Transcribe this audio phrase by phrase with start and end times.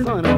[0.00, 0.29] Amazon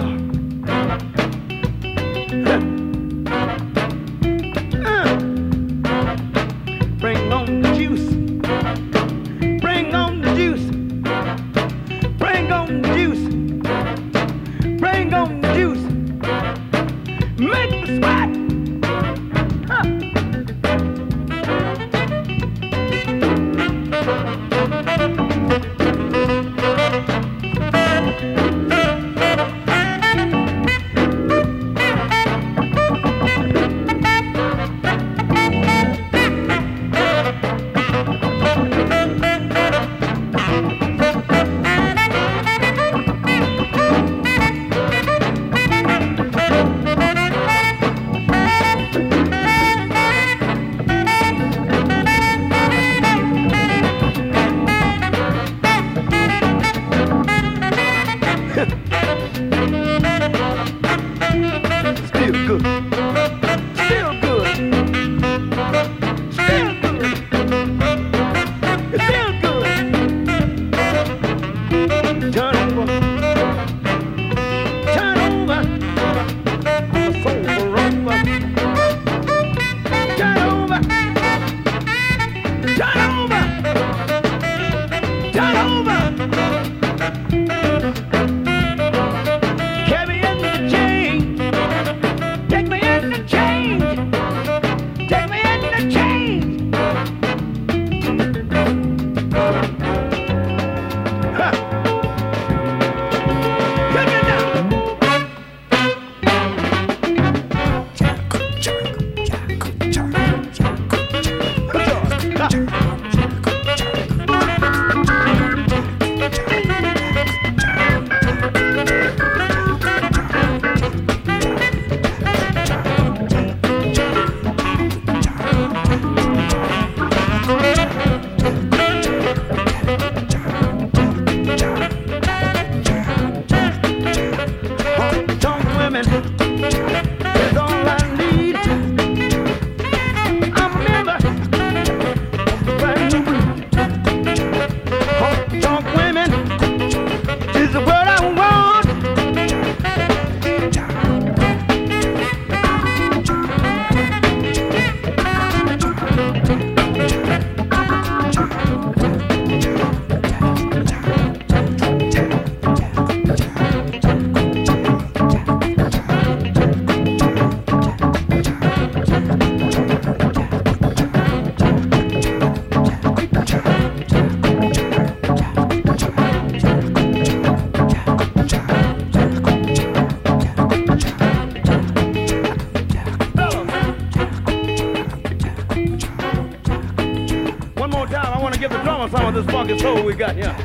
[189.63, 190.59] funk and soul we got, yeah.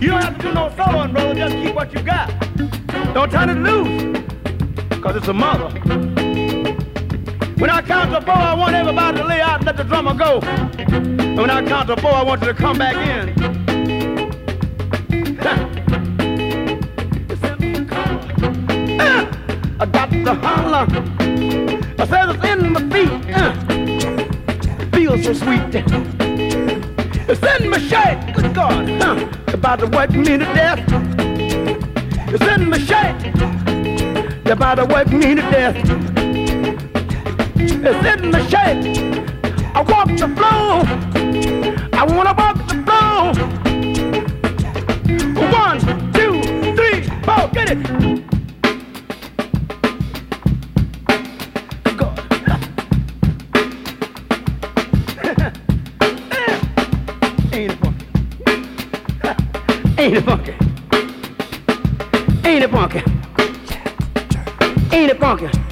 [0.00, 1.34] You don't have to do no soloing, brother.
[1.34, 2.28] Just keep what you got.
[3.12, 4.18] Don't turn it loose,
[5.02, 5.68] cause it's a mother.
[7.58, 10.14] When I count to four, I want everybody to lay out and let the drummer
[10.14, 10.40] go.
[10.40, 13.31] And when I count to four, I want you to come back in.
[28.52, 30.80] God huh, about to wipe me to death.
[32.28, 33.34] It's in my shape.
[34.44, 35.76] They're about to wipe me to death.
[37.56, 39.14] It's in my shape.
[39.74, 40.84] I walk the floor.
[41.94, 43.32] I wanna walk the floor.
[45.50, 45.78] One,
[46.12, 46.42] two,
[46.76, 48.21] three, four, get it.
[60.12, 60.52] Ain't it funky?
[62.44, 62.98] Ain't it funky?
[64.94, 65.71] Ain't it funky?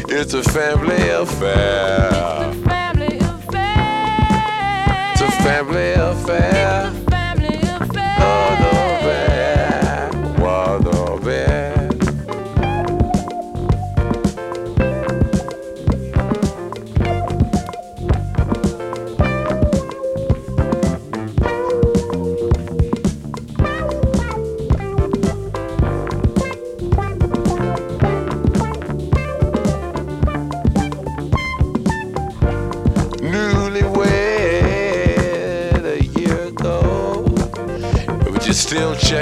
[0.13, 2.09] It's a family affair.
[2.09, 5.11] It's a family affair.
[5.13, 7.00] It's a family affair.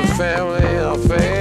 [0.00, 1.31] family affair.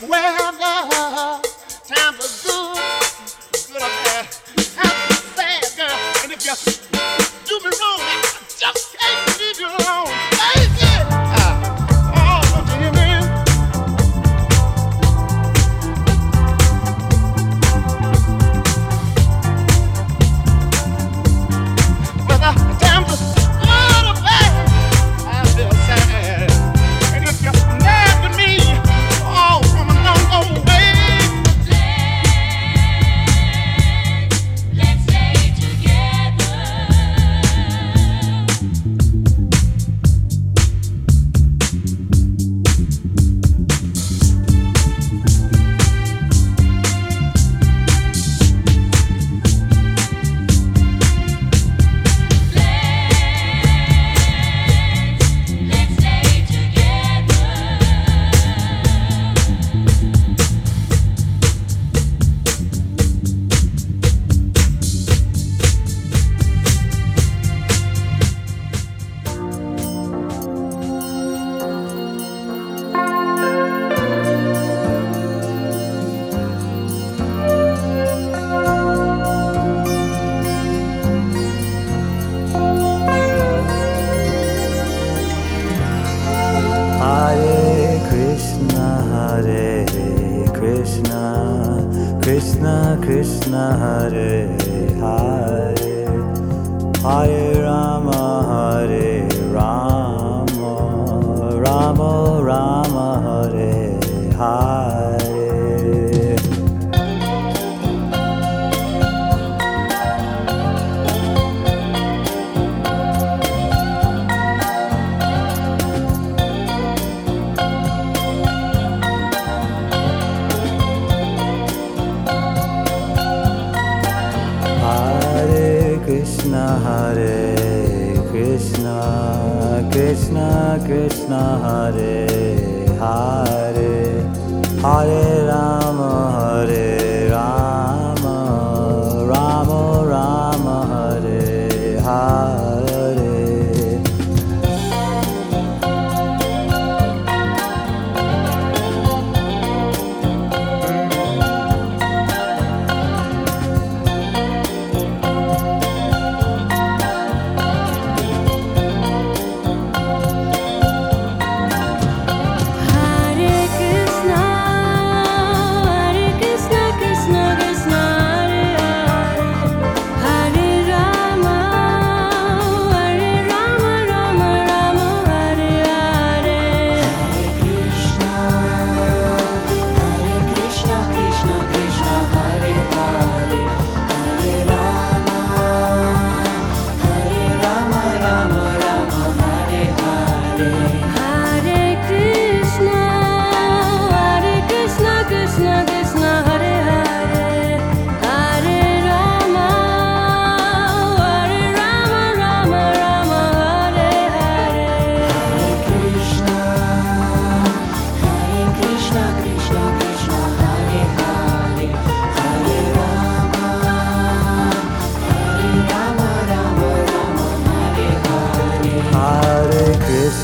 [0.00, 0.45] where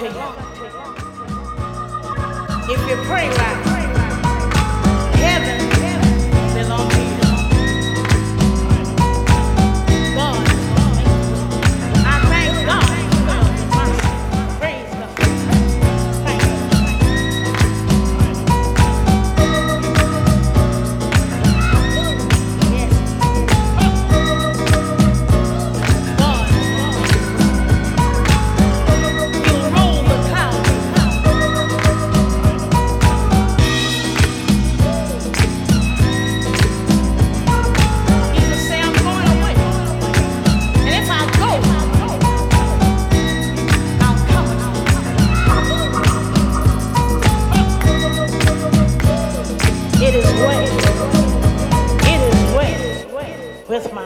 [0.00, 0.39] To you.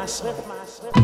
[0.06, 1.03] Well